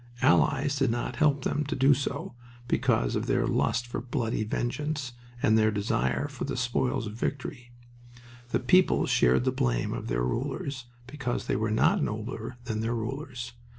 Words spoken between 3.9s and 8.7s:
bloody vengeance and their desire for the spoils of victory. The